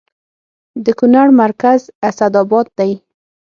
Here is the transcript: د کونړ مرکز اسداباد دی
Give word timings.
د 0.85 0.87
کونړ 0.99 1.27
مرکز 1.41 1.81
اسداباد 2.09 2.65
دی 2.77 2.91